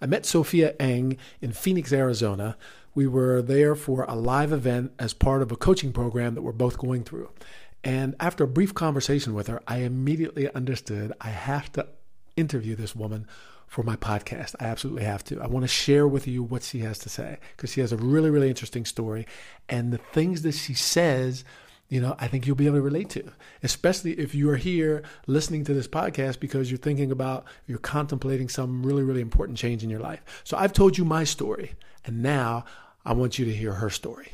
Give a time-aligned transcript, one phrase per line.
[0.00, 2.56] I met Sophia Eng in Phoenix, Arizona.
[2.94, 6.52] We were there for a live event as part of a coaching program that we're
[6.52, 7.30] both going through.
[7.84, 11.86] And after a brief conversation with her, I immediately understood I have to
[12.36, 13.26] interview this woman
[13.66, 14.54] for my podcast.
[14.60, 15.40] I absolutely have to.
[15.40, 17.96] I want to share with you what she has to say because she has a
[17.96, 19.26] really, really interesting story.
[19.68, 21.44] And the things that she says,
[21.88, 23.30] you know, I think you'll be able to relate to,
[23.62, 28.48] especially if you are here listening to this podcast because you're thinking about, you're contemplating
[28.48, 30.42] some really, really important change in your life.
[30.44, 32.64] So I've told you my story, and now
[33.04, 34.32] I want you to hear her story.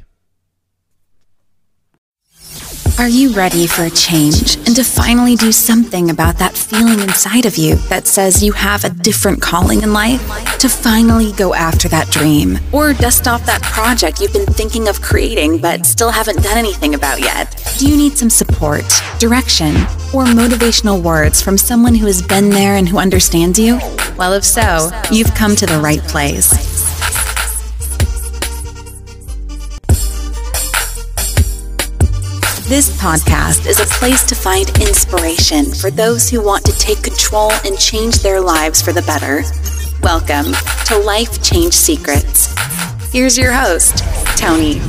[2.99, 7.47] Are you ready for a change and to finally do something about that feeling inside
[7.47, 10.21] of you that says you have a different calling in life?
[10.59, 15.01] To finally go after that dream or dust off that project you've been thinking of
[15.01, 17.57] creating but still haven't done anything about yet?
[17.79, 18.85] Do you need some support,
[19.19, 19.75] direction,
[20.13, 23.79] or motivational words from someone who has been there and who understands you?
[24.17, 26.72] Well, if so, you've come to the right place.
[32.73, 37.53] This podcast is a place to find inspiration for those who want to take control
[37.67, 39.43] and change their lives for the better.
[40.03, 40.55] Welcome
[40.87, 42.55] to Life Change Secrets.
[43.13, 43.99] Here's your host,
[44.39, 44.81] Tony.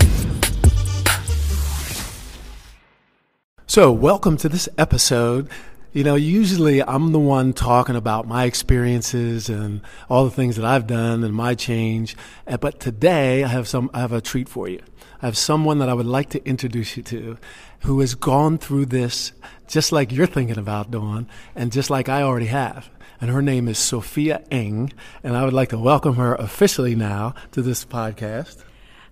[3.67, 5.49] So, welcome to this episode.
[5.93, 10.65] You know, usually I'm the one talking about my experiences and all the things that
[10.65, 12.15] I've done and my change.
[12.47, 14.81] Uh, but today I have some I have a treat for you.
[15.21, 17.37] I have someone that I would like to introduce you to
[17.81, 19.33] who has gone through this
[19.67, 22.89] just like you're thinking about doing and just like I already have.
[23.21, 24.91] And her name is Sophia Eng.
[25.23, 28.63] And I would like to welcome her officially now to this podcast.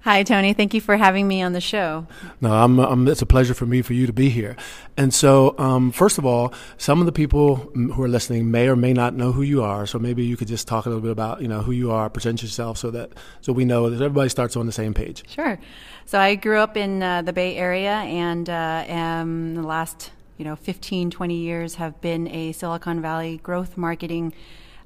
[0.03, 0.53] Hi, Tony.
[0.53, 2.07] Thank you for having me on the show.
[2.41, 4.55] No, I'm, I'm, it's a pleasure for me for you to be here.
[4.97, 8.75] And so, um, first of all, some of the people who are listening may or
[8.75, 9.85] may not know who you are.
[9.85, 12.09] So maybe you could just talk a little bit about, you know, who you are,
[12.09, 15.23] present yourself, so that so we know that everybody starts on the same page.
[15.29, 15.59] Sure.
[16.07, 20.45] So I grew up in uh, the Bay Area, and uh, am the last you
[20.45, 24.33] know 15, 20 years have been a Silicon Valley growth marketing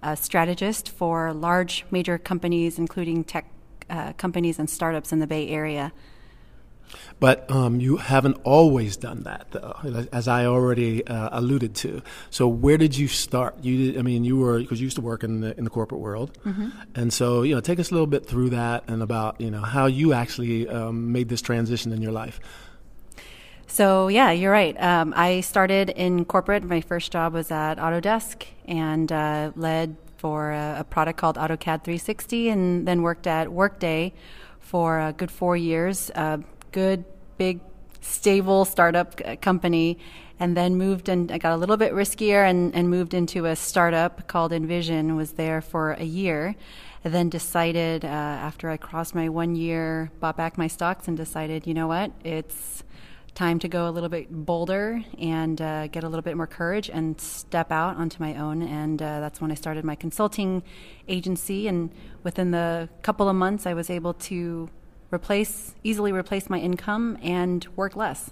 [0.04, 3.46] uh, strategist for large major companies, including tech
[3.90, 5.92] uh, companies and startups in the Bay Area.
[7.20, 12.02] But um, you haven't always done that, though, as I already uh, alluded to.
[12.30, 13.56] So where did you start?
[13.62, 15.70] You did, I mean, you were because you used to work in the in the
[15.70, 16.70] corporate world, mm-hmm.
[16.94, 19.62] and so you know, take us a little bit through that and about you know
[19.62, 22.40] how you actually um, made this transition in your life.
[23.68, 24.80] So yeah, you're right.
[24.82, 26.64] Um, I started in corporate.
[26.64, 31.84] My first job was at Autodesk and uh, led for a, a, product called AutoCAD
[31.84, 34.12] 360, and then worked at Workday
[34.60, 36.10] for a good four years.
[36.16, 36.40] A
[36.72, 37.06] good,
[37.38, 37.60] big,
[38.02, 40.00] stable startup company,
[40.40, 43.56] and then moved and I got a little bit riskier and, and moved into a
[43.56, 45.16] startup called Envision.
[45.16, 46.56] Was there for a year,
[47.04, 51.16] and then decided uh, after I crossed my one year, bought back my stocks, and
[51.16, 52.84] decided, you know what, it's
[53.36, 56.90] time to go a little bit bolder and uh, get a little bit more courage
[56.90, 58.62] and step out onto my own.
[58.62, 60.64] And uh, that's when I started my consulting
[61.08, 61.68] agency.
[61.68, 61.92] And
[62.24, 64.70] within the couple of months, I was able to
[65.12, 68.32] replace easily replace my income and work less.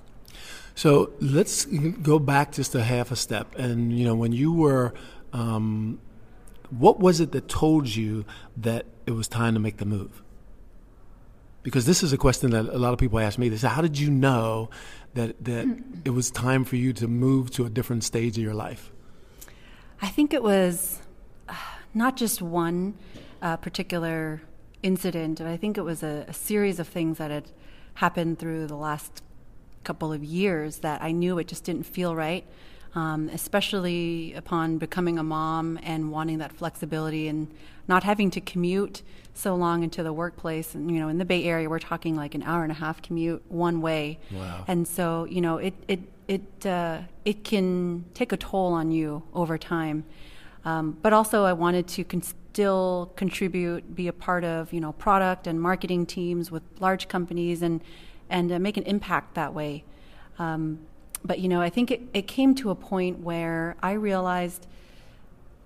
[0.73, 3.53] So let's go back just a half a step.
[3.55, 4.93] And you know, when you were,
[5.33, 5.99] um,
[6.69, 8.25] what was it that told you
[8.57, 10.22] that it was time to make the move?
[11.63, 13.49] Because this is a question that a lot of people ask me.
[13.49, 14.69] They say, "How did you know
[15.13, 15.65] that that
[16.03, 18.91] it was time for you to move to a different stage of your life?"
[20.01, 20.99] I think it was
[21.47, 21.55] uh,
[21.93, 22.95] not just one
[23.41, 24.41] uh, particular
[24.81, 27.51] incident, but I think it was a, a series of things that had
[27.95, 29.23] happened through the last
[29.83, 32.45] couple of years that I knew it just didn't feel right.
[32.95, 37.51] Um, especially upon becoming a mom and wanting that flexibility and
[37.87, 39.01] not having to commute
[39.33, 40.75] so long into the workplace.
[40.75, 43.01] And you know, in the Bay Area, we're talking like an hour and a half
[43.01, 44.19] commute one way.
[44.31, 44.63] Wow.
[44.67, 49.23] And so, you know, it it it uh, it can take a toll on you
[49.33, 50.05] over time.
[50.65, 54.93] Um, but also, I wanted to con- still contribute, be a part of you know
[54.93, 57.81] product and marketing teams with large companies, and
[58.29, 59.83] and uh, make an impact that way.
[60.39, 60.79] Um,
[61.25, 64.67] but you know, I think it, it came to a point where I realized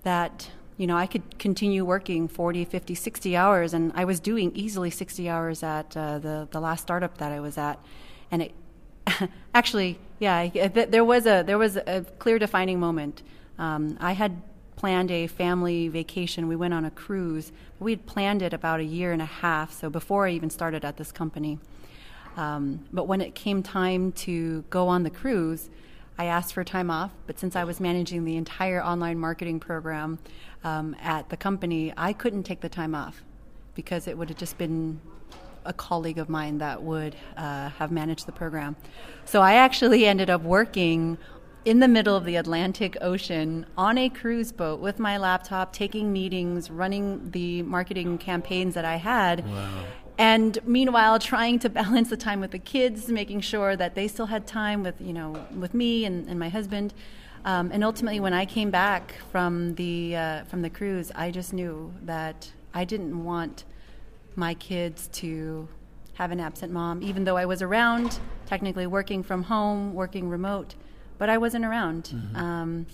[0.03, 4.51] that you know, I could continue working 40, 50, 60 hours, and I was doing
[4.55, 7.79] easily 60 hours at uh, the, the last startup that I was at.
[8.29, 8.53] And it
[9.55, 13.23] actually, yeah, there was a, there was a clear defining moment.
[13.57, 14.41] Um, I had
[14.75, 16.47] planned a family vacation.
[16.47, 17.51] We went on a cruise.
[17.79, 20.85] We had planned it about a year and a half, so before I even started
[20.85, 21.57] at this company.
[22.37, 25.69] Um, but when it came time to go on the cruise,
[26.17, 30.19] I asked for time off, but since I was managing the entire online marketing program
[30.63, 33.23] um, at the company, I couldn't take the time off
[33.75, 34.99] because it would have just been
[35.65, 38.75] a colleague of mine that would uh, have managed the program.
[39.25, 41.17] So I actually ended up working
[41.65, 46.13] in the middle of the Atlantic Ocean on a cruise boat with my laptop, taking
[46.13, 49.45] meetings, running the marketing campaigns that I had.
[49.45, 49.83] Wow.
[50.17, 54.27] And meanwhile, trying to balance the time with the kids, making sure that they still
[54.27, 56.93] had time with, you know, with me and, and my husband.
[57.45, 61.53] Um, and ultimately, when I came back from the uh, from the cruise, I just
[61.53, 63.63] knew that I didn't want
[64.35, 65.67] my kids to
[66.15, 70.75] have an absent mom, even though I was around, technically working from home, working remote
[71.17, 72.11] but I wasn't around.
[72.13, 72.35] Mm-hmm.
[72.35, 72.85] Um,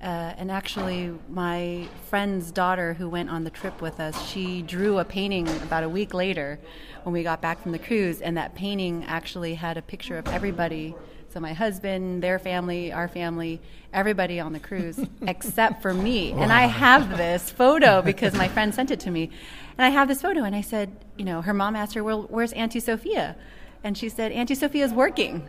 [0.00, 4.98] uh, and actually, my friend's daughter who went on the trip with us, she drew
[4.98, 6.60] a painting about a week later
[7.02, 10.28] when we got back from the cruise, and that painting actually had a picture of
[10.28, 10.94] everybody.
[11.30, 13.60] So my husband, their family, our family,
[13.92, 16.32] everybody on the cruise, except for me.
[16.32, 16.42] Wow.
[16.42, 19.30] And I have this photo because my friend sent it to me.
[19.76, 22.22] And I have this photo, and I said, you know, her mom asked her, well,
[22.30, 23.34] where's Auntie Sophia?
[23.82, 25.46] And she said, Auntie Sophia's working.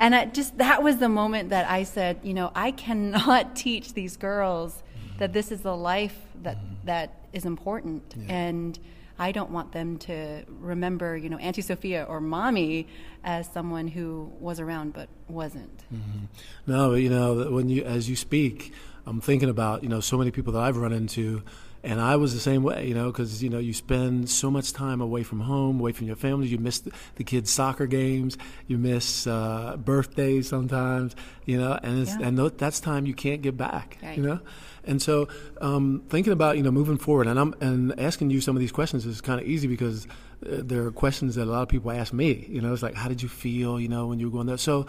[0.00, 3.94] And I just that was the moment that I said, you know, I cannot teach
[3.94, 4.82] these girls
[5.18, 6.86] that this is the life that mm-hmm.
[6.86, 8.34] that is important yeah.
[8.34, 8.78] and
[9.18, 12.86] I don't want them to remember, you know, Auntie Sophia or Mommy
[13.24, 15.82] as someone who was around but wasn't.
[15.92, 16.26] Mm-hmm.
[16.68, 18.72] No, you know, when you as you speak,
[19.06, 21.42] I'm thinking about you know so many people that I've run into
[21.82, 24.72] and I was the same way, you know, because you know you spend so much
[24.72, 26.48] time away from home, away from your family.
[26.48, 28.36] You miss the kids' soccer games,
[28.66, 31.14] you miss uh, birthdays sometimes,
[31.44, 32.18] you know, and yeah.
[32.20, 34.16] and that's time you can't get back, right.
[34.16, 34.40] you know.
[34.84, 35.28] And so,
[35.60, 38.72] um, thinking about you know moving forward, and I'm and asking you some of these
[38.72, 40.06] questions is kind of easy because
[40.44, 42.46] uh, there are questions that a lot of people ask me.
[42.48, 44.56] You know, it's like, how did you feel, you know, when you were going there?
[44.56, 44.86] So,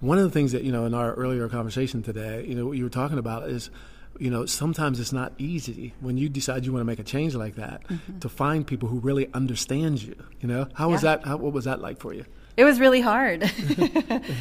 [0.00, 2.76] one of the things that you know in our earlier conversation today, you know, what
[2.76, 3.70] you were talking about is
[4.18, 7.34] you know, sometimes it's not easy when you decide you want to make a change
[7.34, 8.18] like that mm-hmm.
[8.18, 10.14] to find people who really understand you.
[10.40, 10.92] You know, how yeah.
[10.92, 11.24] was that?
[11.24, 12.24] How, what was that like for you?
[12.56, 13.42] It was really hard.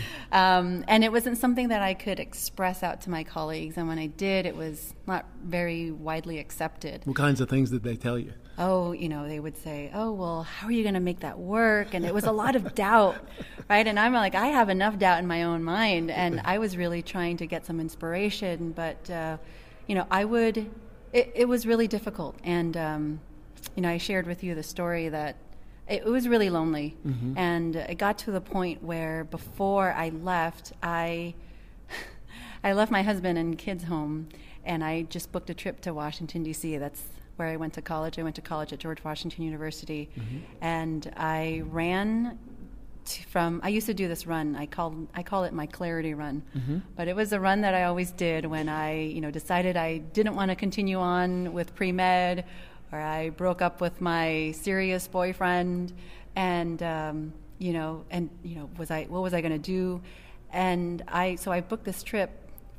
[0.31, 3.78] um, and it wasn't something that I could express out to my colleagues.
[3.78, 7.02] And when I did, it was not very widely accepted.
[7.06, 8.34] What kinds of things did they tell you?
[8.60, 11.40] Oh, you know, they would say, oh, well, how are you going to make that
[11.40, 11.96] work?
[11.96, 13.16] And it was a lot of doubt,
[13.69, 13.88] right?
[13.88, 16.12] And I'm like, I have enough doubt in my own mind.
[16.12, 18.74] And I was really trying to get some inspiration.
[18.74, 19.38] But, uh,
[19.88, 20.69] you know, I would,
[21.12, 22.35] it, it was really difficult.
[22.44, 23.19] And, um,
[23.75, 25.35] you know, I shared with you the story that
[25.88, 26.95] it, it was really lonely.
[27.06, 27.38] Mm-hmm.
[27.38, 31.35] And it got to the point where before I left, I,
[32.63, 34.30] I left my husband and kids home
[34.65, 36.77] and I just booked a trip to Washington, D.C.
[36.77, 37.03] That's
[37.35, 38.18] where I went to college.
[38.18, 40.09] I went to college at George Washington University.
[40.18, 40.38] Mm-hmm.
[40.62, 42.38] And I ran
[43.10, 44.56] from I used to do this run.
[44.56, 46.78] I call I call it my clarity run, mm-hmm.
[46.96, 50.00] but it was a run that I always did when I you know decided I
[50.00, 52.46] didn't want to continue on with pre med,
[52.92, 55.94] or I broke up with my serious boyfriend,
[56.36, 60.02] and um, you know and you know was I what was I going to do,
[60.52, 62.32] and I so I booked this trip,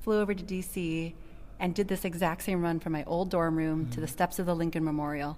[0.02, 1.14] flew over to D.C.
[1.60, 3.90] and did this exact same run from my old dorm room mm-hmm.
[3.92, 5.36] to the steps of the Lincoln Memorial,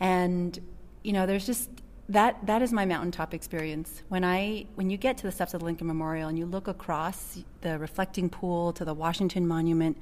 [0.00, 0.58] and
[1.02, 1.70] you know there's just
[2.08, 4.02] that that is my mountaintop experience.
[4.08, 6.68] When I when you get to the steps of the Lincoln Memorial and you look
[6.68, 9.96] across the reflecting pool to the Washington Monument,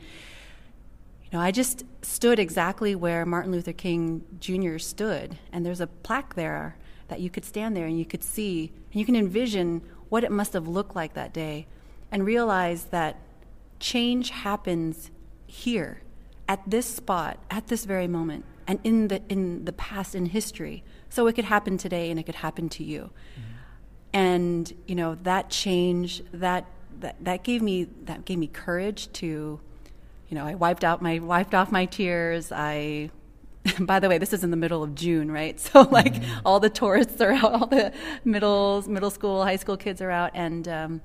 [1.25, 4.79] you know, I just stood exactly where Martin Luther King Jr.
[4.79, 6.77] stood, and there's a plaque there
[7.09, 10.31] that you could stand there and you could see and you can envision what it
[10.31, 11.67] must have looked like that day,
[12.11, 13.17] and realize that
[13.81, 15.11] change happens
[15.47, 16.03] here,
[16.49, 20.83] at this spot, at this very moment, and in the in the past in history
[21.13, 23.11] so it could happen today and it could happen to you.
[23.35, 23.53] Mm-hmm.
[24.15, 26.65] And, you know, that change, that,
[27.01, 29.61] that, that gave me, that gave me courage to,
[30.29, 32.51] you know, I wiped out my, wiped off my tears.
[32.51, 33.11] I,
[33.81, 35.61] by the way, this is in the middle of June, right?
[35.73, 36.47] So like mm-hmm.
[36.47, 37.93] all the tourists are out, all the
[38.25, 40.31] middle, middle school, high school kids are out.
[40.33, 41.01] And, um,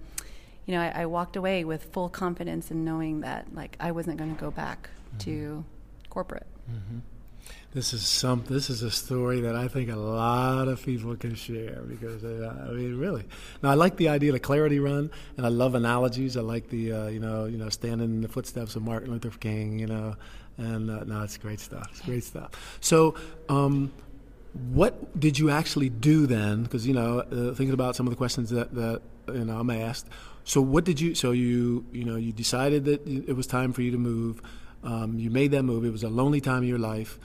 [0.65, 4.17] you know, I, I, walked away with full confidence in knowing that like I wasn't
[4.17, 5.17] going to go back mm-hmm.
[5.19, 5.65] to
[6.09, 6.47] corporate.
[6.71, 6.99] Mm-hmm.
[7.77, 8.43] This is some.
[8.47, 12.65] This is a story that I think a lot of people can share because uh,
[12.67, 13.23] I mean, really.
[13.61, 16.37] Now, I like the idea of clarity run, and I love analogies.
[16.37, 19.29] I like the uh, you know you know standing in the footsteps of Martin Luther
[19.29, 19.77] King.
[19.77, 20.15] You know,
[20.57, 21.87] and uh, no, it's great stuff.
[21.91, 22.49] It's great stuff.
[22.81, 23.13] So.
[23.47, 23.91] Um,
[24.71, 26.63] what did you actually do then?
[26.63, 29.69] Because you know, uh, thinking about some of the questions that, that you know I'm
[29.69, 30.07] asked.
[30.45, 31.13] So what did you?
[31.13, 34.41] So you you know you decided that it was time for you to move.
[34.83, 35.85] Um, you made that move.
[35.85, 37.19] It was a lonely time in your life.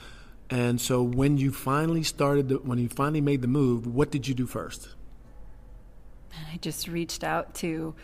[0.49, 4.27] And so when you finally started, the, when you finally made the move, what did
[4.27, 4.89] you do first?
[6.51, 7.95] I just reached out to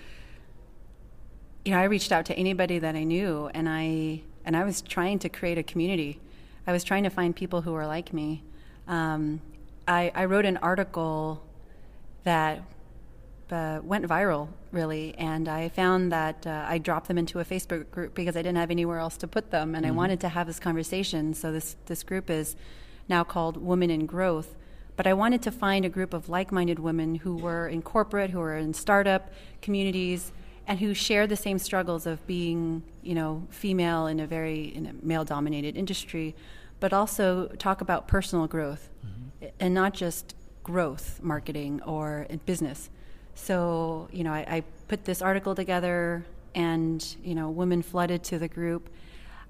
[1.65, 4.81] you know, I reached out to anybody that I knew, and I and I was
[4.81, 6.19] trying to create a community.
[6.65, 8.43] I was trying to find people who were like me.
[8.87, 9.41] Um,
[9.87, 11.43] I, I wrote an article
[12.23, 12.63] that
[13.51, 17.89] uh, went viral, really, and I found that uh, I dropped them into a Facebook
[17.91, 19.93] group because I didn't have anywhere else to put them, and mm-hmm.
[19.93, 21.33] I wanted to have this conversation.
[21.33, 22.55] So this this group is
[23.07, 24.55] now called Women in Growth.
[24.95, 28.39] But I wanted to find a group of like-minded women who were in corporate, who
[28.39, 30.33] were in startup communities,
[30.67, 34.85] and who share the same struggles of being, you know, female in a very in
[34.85, 36.35] a male-dominated industry,
[36.81, 39.47] but also talk about personal growth, mm-hmm.
[39.59, 42.89] and not just growth marketing or business.
[43.41, 48.39] So, you know, I, I, put this article together, and you know, women flooded to
[48.39, 48.89] the group.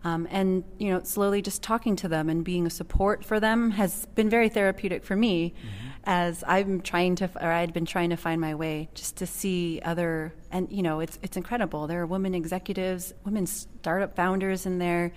[0.03, 3.71] Um, and you know, slowly just talking to them and being a support for them
[3.71, 5.87] has been very therapeutic for me, mm-hmm.
[6.05, 9.81] as I'm trying to, or I'd been trying to find my way, just to see
[9.83, 11.87] other, and you know, it's it's incredible.
[11.87, 15.11] There are women executives, women startup founders in there,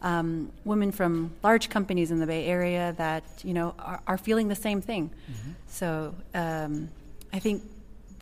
[0.00, 4.48] um, women from large companies in the Bay Area that you know are, are feeling
[4.48, 5.10] the same thing.
[5.10, 5.50] Mm-hmm.
[5.68, 6.88] So um,
[7.34, 7.62] I think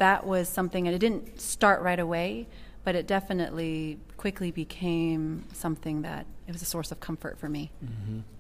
[0.01, 2.49] that was something, and it didn't start right away,
[2.85, 7.71] but it definitely quickly became something that it was a source of comfort for me.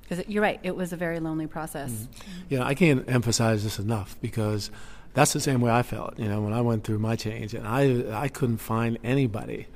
[0.02, 0.32] Because mm-hmm.
[0.32, 1.90] you're right, it was a very lonely process.
[1.90, 2.40] Mm-hmm.
[2.48, 4.70] You know, I can't emphasize this enough because
[5.14, 6.18] that's the same way I felt.
[6.18, 9.68] You know, when I went through my change, and I I couldn't find anybody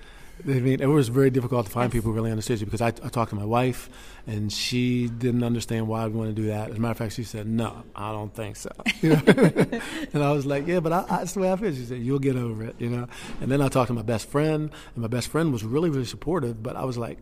[0.43, 1.93] I mean, it was very difficult to find yes.
[1.93, 3.89] people who really understood you because I, I, talked to my wife,
[4.27, 6.71] and she didn't understand why I'd want to do that.
[6.71, 8.71] As a matter of fact, she said, "No, I don't think so."
[9.03, 12.01] and I was like, "Yeah, but I, I, that's the way I feel." She said,
[12.01, 13.07] "You'll get over it," you know.
[13.41, 16.05] And then I talked to my best friend, and my best friend was really, really
[16.05, 16.63] supportive.
[16.63, 17.19] But I was like,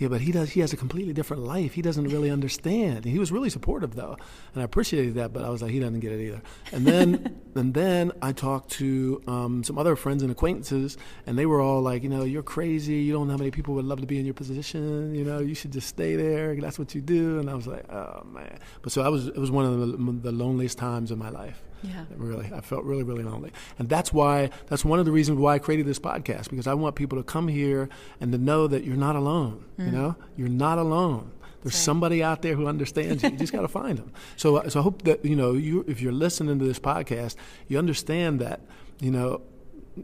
[0.00, 0.48] yeah, but he does.
[0.48, 1.74] He has a completely different life.
[1.74, 3.04] He doesn't really understand.
[3.04, 4.16] He was really supportive though,
[4.54, 5.34] and I appreciated that.
[5.34, 6.40] But I was like, he doesn't get it either.
[6.72, 11.44] And then, and then I talked to um, some other friends and acquaintances, and they
[11.44, 12.94] were all like, you know, you're crazy.
[12.94, 15.14] You don't know how many people would love to be in your position.
[15.14, 16.58] You know, you should just stay there.
[16.58, 17.38] That's what you do.
[17.38, 18.58] And I was like, oh man.
[18.80, 19.26] But so I was.
[19.26, 21.62] It was one of the, the loneliest times of my life.
[21.82, 22.04] Yeah.
[22.16, 23.52] Really, I felt really, really lonely.
[23.78, 26.74] And that's why, that's one of the reasons why I created this podcast, because I
[26.74, 27.88] want people to come here
[28.20, 29.64] and to know that you're not alone.
[29.78, 29.86] Mm.
[29.86, 31.32] You know, you're not alone.
[31.62, 31.80] There's right.
[31.80, 33.30] somebody out there who understands you.
[33.30, 34.12] You just got to find them.
[34.36, 37.36] So, so I hope that, you know, you, if you're listening to this podcast,
[37.68, 38.60] you understand that,
[39.00, 39.42] you know,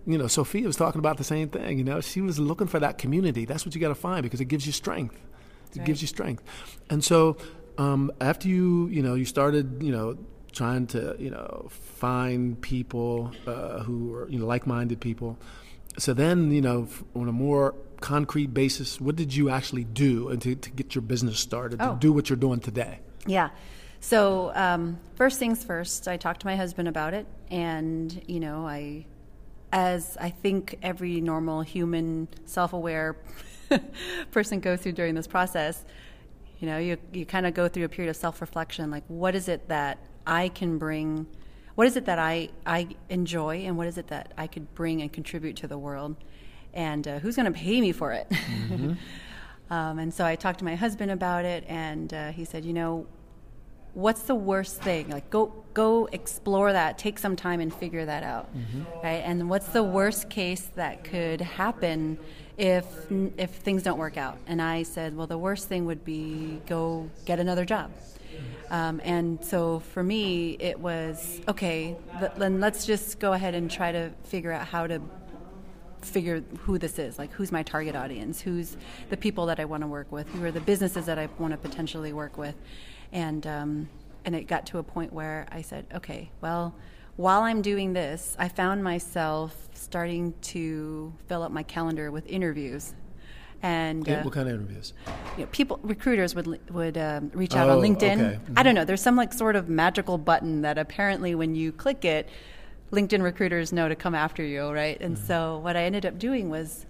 [0.06, 1.78] you know, Sophia was talking about the same thing.
[1.78, 3.44] You know, she was looking for that community.
[3.44, 5.14] That's what you got to find because it gives you strength.
[5.14, 5.86] It right.
[5.86, 6.42] gives you strength.
[6.90, 7.36] And so,
[7.78, 10.18] um, after you, you know, you started, you know,
[10.56, 15.38] trying to you know find people uh, who are you know like-minded people.
[15.98, 20.54] So then you know on a more concrete basis, what did you actually do to,
[20.54, 21.92] to get your business started oh.
[21.92, 23.00] to do what you're doing today?
[23.26, 23.50] Yeah.
[24.00, 28.66] So um, first things first, I talked to my husband about it, and you know
[28.66, 29.06] I.
[29.72, 33.16] As I think every normal human, self-aware
[34.30, 35.84] person goes through during this process,
[36.60, 38.90] you know, you you kind of go through a period of self-reflection.
[38.90, 41.26] Like, what is it that I can bring
[41.76, 45.02] what is it that I, I enjoy and what is it that I could bring
[45.02, 46.16] and contribute to the world?
[46.72, 48.28] And uh, who's going to pay me for it?
[48.30, 48.94] Mm-hmm.
[49.70, 52.72] um, and so I talked to my husband about it and uh, he said you
[52.72, 53.06] know
[53.92, 55.08] what's the worst thing?
[55.08, 56.98] Like go go explore that.
[56.98, 58.54] Take some time and figure that out.
[58.54, 58.82] Mm-hmm.
[59.02, 59.22] right?
[59.24, 62.18] And what's the worst case that could happen
[62.56, 62.86] if
[63.36, 64.38] if things don't work out?
[64.46, 67.90] And I said well the worst thing would be go get another job
[68.70, 71.96] um, and so for me, it was okay,
[72.36, 75.00] then let's just go ahead and try to figure out how to
[76.02, 77.18] figure who this is.
[77.18, 78.40] Like who's my target audience?
[78.40, 78.76] Who's
[79.10, 80.28] the people that i want to work with?
[80.30, 82.54] Who are the businesses that i want to potentially work with?
[83.12, 83.88] And um,
[84.26, 86.74] and it got to a point where i said okay well
[87.14, 92.92] while i'm doing this i found myself starting to fill up my calendar with interviews
[93.62, 94.92] and uh, what kind of interviews?
[95.36, 98.20] You know, people, recruiters would would um, reach out oh, on LinkedIn.
[98.20, 98.36] Okay.
[98.36, 98.54] Mm-hmm.
[98.56, 98.84] I don't know.
[98.84, 102.28] There's some like sort of magical button that apparently when you click it,
[102.92, 105.00] LinkedIn recruiters know to come after you, right?
[105.00, 105.26] And mm-hmm.
[105.26, 106.86] so what I ended up doing was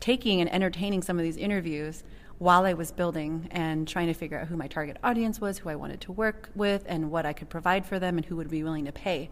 [0.00, 2.02] taking and entertaining some of these interviews
[2.38, 5.68] while I was building and trying to figure out who my target audience was, who
[5.68, 8.50] I wanted to work with, and what I could provide for them, and who would
[8.50, 9.30] be willing to pay.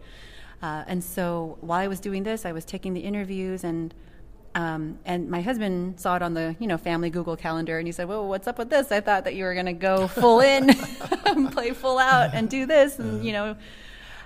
[0.61, 3.93] Uh, and so while I was doing this, I was taking the interviews and
[4.53, 7.91] um, and my husband saw it on the you know family Google Calendar, and he
[7.91, 8.91] said, "Well, what's up with this?
[8.91, 10.73] I thought that you were going to go full in,
[11.51, 13.55] play full out, and do this." And you know,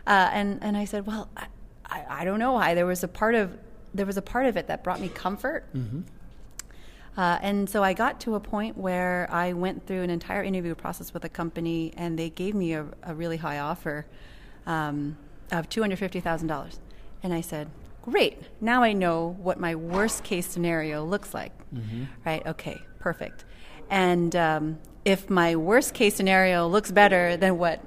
[0.08, 1.46] uh, and and I said, "Well, I,
[1.86, 3.55] I, I, don't know why." There was a part of
[3.94, 5.65] there was a part of it that brought me comfort.
[5.75, 6.01] Mm-hmm.
[7.17, 10.75] Uh, and so I got to a point where I went through an entire interview
[10.75, 14.05] process with a company, and they gave me a, a really high offer
[14.65, 15.17] um,
[15.51, 16.79] of two hundred fifty thousand dollars.
[17.22, 17.70] And I said,
[18.05, 18.39] great.
[18.62, 21.51] Now I know what my worst case scenario looks like.
[21.74, 22.03] Mm-hmm.
[22.25, 22.45] Right?
[22.45, 23.45] Okay, perfect.
[23.89, 27.83] And um, if my worst case scenario looks better than what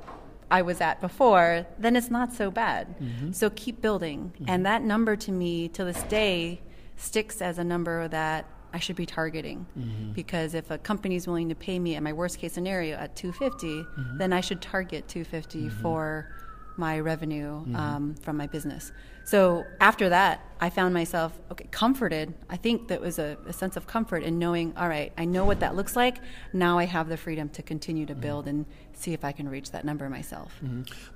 [0.50, 2.98] I was at before, then it's not so bad.
[2.98, 3.32] Mm-hmm.
[3.32, 4.32] So keep building.
[4.34, 4.44] Mm-hmm.
[4.48, 6.60] And that number to me, to this day,
[6.96, 9.66] sticks as a number that I should be targeting.
[10.12, 13.16] Because if a company is willing to pay me at my worst case scenario at
[13.16, 13.84] 250,
[14.16, 16.34] then I should target 250 for
[16.76, 18.92] my revenue um, from my business.
[19.28, 22.32] So after that, I found myself okay, comforted.
[22.48, 25.44] I think that was a, a sense of comfort in knowing, all right, I know
[25.44, 26.16] what that looks like.
[26.54, 29.70] Now I have the freedom to continue to build and see if I can reach
[29.72, 30.58] that number myself.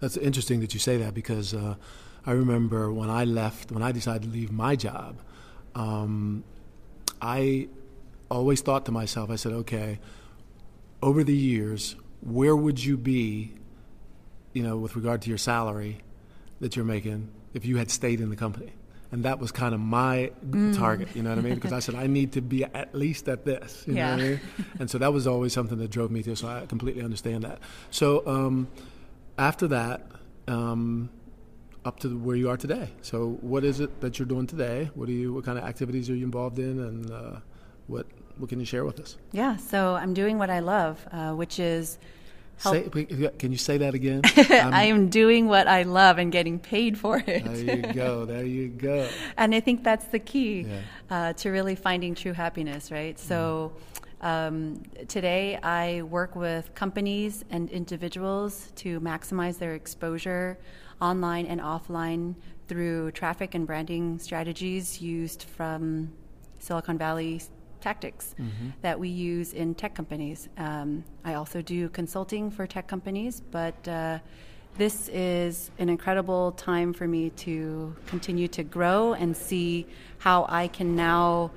[0.01, 1.77] That's interesting that you say that because uh,
[2.27, 5.17] I remember when I left, when I decided to leave my job,
[5.75, 6.45] um,
[7.23, 7.69] I
[8.31, 10.01] always thought to myself, I said, okay,
[11.03, 13.55] over the years, where would you be,
[14.53, 16.03] you know, with regard to your salary
[16.61, 18.73] that you're making if you had stayed in the company?
[19.11, 20.33] And that was kind of my
[20.75, 21.55] target, you know what I mean?
[21.57, 24.23] Because I said, I need to be at least at this, you know what I
[24.23, 24.41] mean?
[24.79, 27.59] And so that was always something that drove me to, so I completely understand that.
[27.91, 28.69] So um,
[29.37, 30.07] after that,
[30.49, 31.11] um,
[31.85, 32.91] up to where you are today.
[33.03, 34.91] So, what is it that you're doing today?
[34.95, 35.33] What are you?
[35.33, 37.41] What kind of activities are you involved in, and uh,
[37.87, 38.07] what
[38.39, 39.17] what can you share with us?
[39.33, 41.99] Yeah, so I'm doing what I love, uh, which is.
[42.59, 42.83] Say,
[43.39, 44.23] can you say that again?
[44.37, 47.45] I am doing what I love and getting paid for it.
[47.45, 48.25] There you go.
[48.25, 49.09] There you go.
[49.37, 50.81] and I think that's the key Yeah.
[51.11, 53.19] uh, to really finding true happiness, right?
[53.19, 53.73] So
[54.21, 60.59] um, today I work with companies and individuals to maximize their exposure
[61.01, 62.37] online and offline
[62.69, 66.13] through traffic and branding strategies used from
[66.61, 67.43] Silicon Valley
[67.83, 68.35] tactics
[68.81, 70.49] that we use in tech companies.
[70.57, 74.19] Um, I also do consulting for tech companies, but uh,
[74.79, 79.87] this is an incredible time for me to continue to grow and see
[80.19, 81.51] how I can now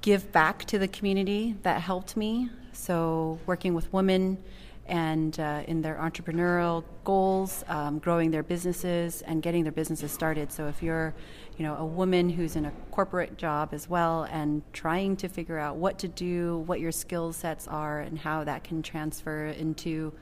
[0.00, 2.48] give back to the community that helped me.
[2.72, 4.38] So, working with women
[4.86, 10.50] and uh, in their entrepreneurial goals, um, growing their businesses and getting their businesses started.
[10.52, 11.14] So, if you're,
[11.56, 15.58] you know, a woman who's in a corporate job as well and trying to figure
[15.58, 20.12] out what to do, what your skill sets are, and how that can transfer into,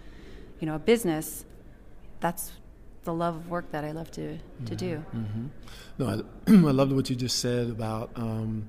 [0.61, 1.47] you know, a business,
[2.21, 2.53] that's
[3.05, 5.03] the love of work that I love to to do.
[5.99, 8.69] No, I, I loved what you just said about, um,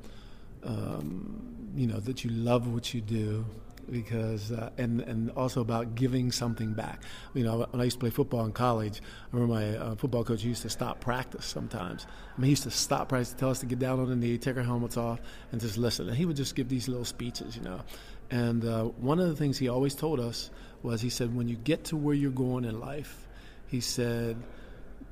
[0.64, 3.46] um, you know, that you love what you do
[3.92, 7.02] because, uh, and, and also about giving something back.
[7.34, 10.24] You know, when I used to play football in college, I remember my uh, football
[10.24, 12.08] coach used to stop practice sometimes.
[12.36, 14.38] I mean, he used to stop practice, tell us to get down on the knee,
[14.38, 15.20] take our helmets off,
[15.52, 16.08] and just listen.
[16.08, 17.82] And he would just give these little speeches, you know.
[18.30, 20.52] And uh, one of the things he always told us
[20.84, 23.28] was he said, when you get to where you're going in life,
[23.68, 24.38] he said,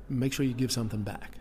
[0.08, 1.36] make sure you give something back.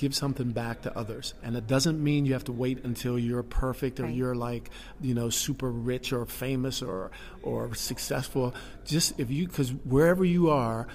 [0.00, 1.34] Give something back to others.
[1.42, 4.14] And it doesn't mean you have to wait until you're perfect or Right.
[4.14, 4.70] you're like,
[5.02, 7.10] you know, super rich or famous or
[7.42, 8.54] or successful.
[8.86, 10.86] Just if you cuz wherever you are,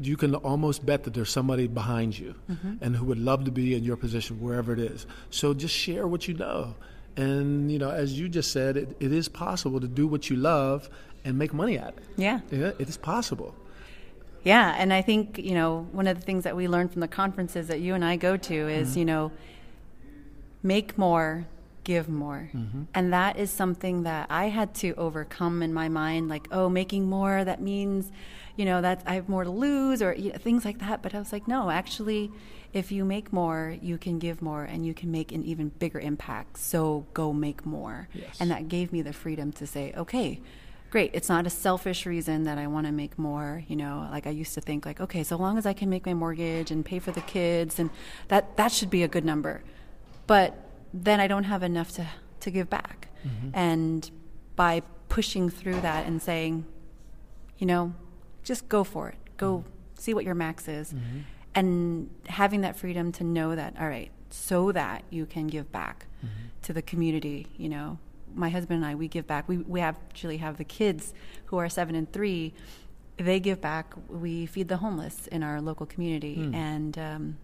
[0.00, 2.74] you can almost bet that there's somebody behind you mm-hmm.
[2.80, 5.06] and who would love to be in your position wherever it is.
[5.30, 6.74] So just share what you know.
[7.16, 10.34] And you know, as you just said, it, it is possible to do what you
[10.36, 10.90] love
[11.24, 12.02] and make money at it.
[12.16, 12.40] Yeah.
[12.50, 13.54] Yeah, it is possible.
[14.44, 17.08] Yeah, and I think, you know, one of the things that we learn from the
[17.08, 18.98] conferences that you and I go to is, mm-hmm.
[18.98, 19.32] you know,
[20.62, 21.46] make more,
[21.84, 22.50] give more.
[22.54, 22.84] Mm-hmm.
[22.94, 27.08] And that is something that I had to overcome in my mind like, oh, making
[27.08, 28.12] more that means,
[28.56, 31.14] you know, that I have more to lose or you know, things like that, but
[31.14, 32.30] I was like, no, actually
[32.72, 35.98] if you make more, you can give more and you can make an even bigger
[35.98, 36.58] impact.
[36.58, 38.08] So go make more.
[38.12, 38.36] Yes.
[38.40, 40.40] And that gave me the freedom to say, okay,
[40.90, 41.10] great.
[41.14, 43.62] It's not a selfish reason that I want to make more.
[43.68, 46.06] You know, like I used to think, like, okay, so long as I can make
[46.06, 47.90] my mortgage and pay for the kids, and
[48.28, 49.62] that that should be a good number.
[50.26, 50.56] But
[50.92, 52.06] then I don't have enough to
[52.40, 53.08] to give back.
[53.26, 53.50] Mm-hmm.
[53.54, 54.10] And
[54.56, 56.66] by pushing through that and saying,
[57.58, 57.94] you know,
[58.44, 59.16] just go for it.
[59.36, 59.68] Go mm-hmm.
[59.98, 60.92] see what your max is.
[60.92, 61.18] Mm-hmm.
[61.54, 66.06] And having that freedom to know that, all right, so that you can give back
[66.62, 67.98] to the community, you know.
[68.38, 69.48] My husband and I, we give back.
[69.48, 71.12] We, we actually have the kids
[71.46, 72.54] who are seven and three.
[73.16, 73.94] They give back.
[74.08, 76.36] We feed the homeless in our local community.
[76.54, 77.36] And um,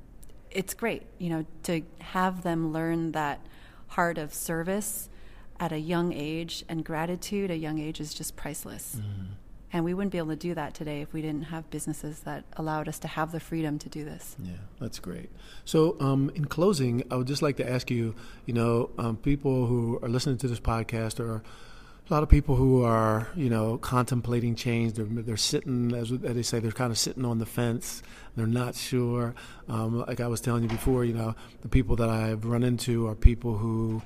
[0.50, 3.40] it's great, you know, to have them learn that
[3.88, 5.08] heart of service
[5.60, 8.96] at a young age and gratitude at a young age is just priceless.
[9.74, 12.44] And we wouldn't be able to do that today if we didn't have businesses that
[12.56, 14.36] allowed us to have the freedom to do this.
[14.40, 15.30] Yeah, that's great.
[15.64, 18.14] So, um, in closing, I would just like to ask you,
[18.46, 21.42] you know, um, people who are listening to this podcast or
[22.08, 24.92] a lot of people who are, you know, contemplating change.
[24.92, 28.00] They're, they're sitting, as they say, they're kind of sitting on the fence.
[28.36, 29.34] They're not sure.
[29.68, 33.08] Um, like I was telling you before, you know, the people that I've run into
[33.08, 34.02] are people who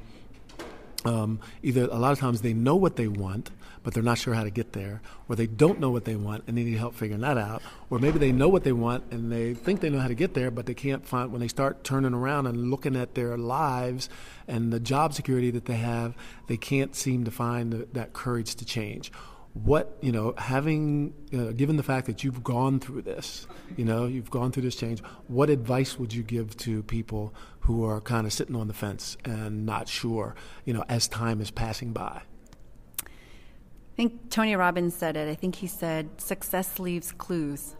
[1.04, 3.50] um, either a lot of times they know what they want,
[3.82, 6.44] but they're not sure how to get there, or they don't know what they want
[6.46, 9.30] and they need help figuring that out, or maybe they know what they want and
[9.30, 11.84] they think they know how to get there, but they can't find when they start
[11.84, 14.08] turning around and looking at their lives
[14.46, 16.14] and the job security that they have,
[16.48, 19.12] they can't seem to find the, that courage to change.
[19.54, 24.06] What you know having uh, given the fact that you've gone through this you know
[24.06, 27.34] you've gone through this change what advice would you give to people
[27.68, 31.38] who are kind of sitting on the fence and not sure you know as time
[31.38, 32.22] is passing by
[33.04, 37.76] i think tony robbins said it i think he said success leaves clues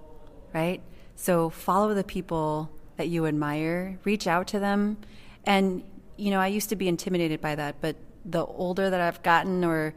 [0.53, 0.83] right
[1.17, 4.99] so follow the people that you admire reach out to them
[5.45, 5.83] and
[6.19, 7.97] you know i used to be intimidated by that but
[8.27, 9.95] the older that i've gotten or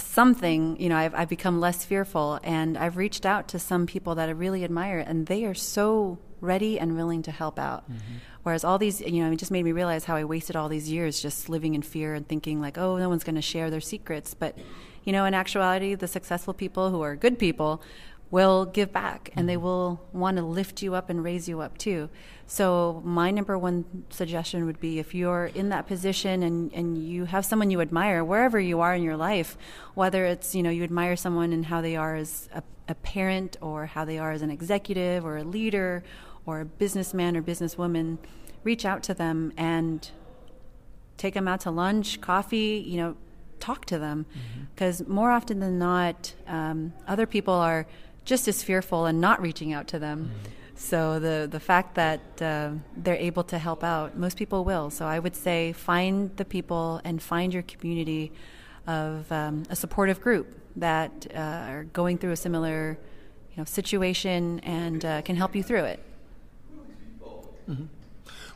[0.00, 4.16] something, you know, I've, I've become less fearful and I've reached out to some people
[4.16, 7.84] that I really admire and they are so ready and willing to help out.
[7.84, 8.14] Mm-hmm.
[8.44, 10.90] Whereas all these, you know, it just made me realize how I wasted all these
[10.90, 13.80] years just living in fear and thinking like, oh, no one's going to share their
[13.80, 14.34] secrets.
[14.34, 14.56] But,
[15.02, 17.82] you know, in actuality, the successful people who are good people
[18.30, 19.62] will give back and they mm-hmm.
[19.62, 22.10] will want to lift you up and raise you up too.
[22.46, 27.26] So my number one suggestion would be if you're in that position and, and you
[27.26, 29.56] have someone you admire wherever you are in your life,
[29.94, 33.56] whether it's, you know, you admire someone and how they are as a, a parent
[33.62, 36.02] or how they are as an executive or a leader
[36.46, 38.18] or a businessman or businesswoman,
[38.62, 40.10] reach out to them and
[41.16, 43.16] take them out to lunch, coffee, you know,
[43.60, 44.26] talk to them
[44.74, 45.14] because mm-hmm.
[45.14, 47.86] more often than not, um, other people are
[48.24, 50.30] just as fearful and not reaching out to them.
[50.30, 50.50] Mm.
[50.76, 54.90] So the the fact that uh, they're able to help out, most people will.
[54.90, 58.32] So I would say find the people and find your community
[58.86, 62.98] of um, a supportive group that uh, are going through a similar
[63.52, 66.00] you know situation and uh, can help you through it.
[67.68, 67.84] Mm-hmm.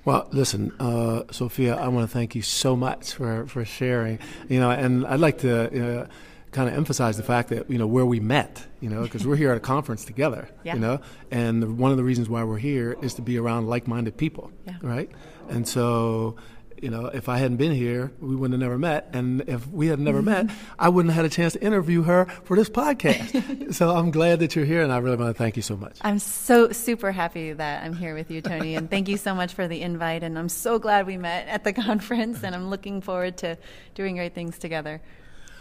[0.04, 4.18] Well, listen, uh, Sophia, I want to thank you so much for, for sharing.
[4.48, 6.08] You know, and I'd like to
[6.50, 9.36] kind of emphasize the fact that you know where we met, you know, because we're
[9.36, 10.74] here at a conference together, yeah.
[10.74, 13.66] you know, and the, one of the reasons why we're here is to be around
[13.68, 14.76] like-minded people, yeah.
[14.82, 15.10] right?
[15.48, 16.36] And so,
[16.82, 19.88] you know, if I hadn't been here, we wouldn't have never met, and if we
[19.88, 20.72] had never met, mm-hmm.
[20.78, 23.72] I wouldn't have had a chance to interview her for this podcast.
[23.74, 25.98] so I'm glad that you're here, and I really want to thank you so much.
[26.02, 29.54] I'm so super happy that I'm here with you, Tony, and thank you so much
[29.54, 30.22] for the invite.
[30.22, 33.58] And I'm so glad we met at the conference, and I'm looking forward to
[33.94, 35.00] doing great things together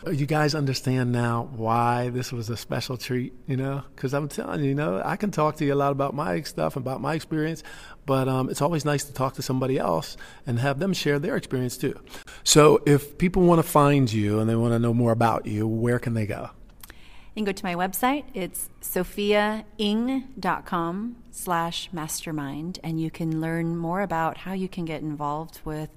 [0.05, 3.83] you guys understand now why this was a special treat, you know?
[3.95, 6.41] Because I'm telling you, you know, I can talk to you a lot about my
[6.41, 7.63] stuff, about my experience,
[8.05, 11.35] but um, it's always nice to talk to somebody else and have them share their
[11.35, 11.99] experience too.
[12.43, 15.67] So if people want to find you and they want to know more about you,
[15.67, 16.51] where can they go?
[16.87, 18.25] You can go to my website.
[18.33, 25.59] It's sophiaeng.com slash mastermind, and you can learn more about how you can get involved
[25.63, 25.89] with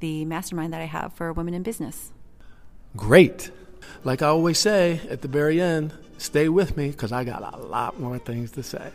[0.00, 2.12] the mastermind that I have for women in business
[2.96, 3.50] great.
[4.04, 7.56] Like I always say at the very end, stay with me because I got a
[7.58, 8.90] lot more things to say.